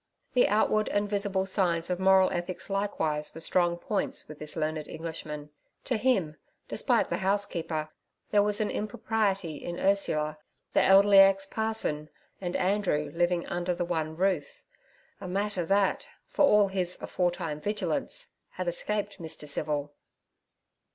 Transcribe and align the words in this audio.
The 0.33 0.47
outward 0.47 0.89
and 0.89 1.07
visible 1.07 1.45
signs 1.45 1.91
of 1.91 1.99
moral 1.99 2.31
ethics 2.31 2.71
likewise 2.71 3.31
were 3.35 3.39
strong 3.39 3.77
points 3.77 4.27
with 4.27 4.39
this 4.39 4.55
learned 4.55 4.87
Englishman. 4.87 5.51
To 5.83 5.95
him, 5.95 6.37
despite 6.67 7.11
the 7.11 7.17
housekeeper, 7.17 7.87
there 8.31 8.41
was 8.41 8.59
an 8.59 8.71
impropriety 8.71 9.57
in 9.63 9.79
Ursula, 9.79 10.39
the 10.73 10.81
elderly 10.81 11.19
ex 11.19 11.45
parson, 11.45 12.09
and 12.41 12.55
Andrew 12.55 13.11
living 13.13 13.45
under 13.45 13.75
the 13.75 13.85
one 13.85 14.17
roof—a 14.17 15.27
matter 15.27 15.67
that, 15.67 16.07
for 16.27 16.45
all 16.45 16.69
his 16.69 16.99
aforetime 16.99 17.61
vigilance, 17.61 18.29
had 18.53 18.67
escaped 18.67 19.19
Mr. 19.19 19.47
Civil. 19.47 19.93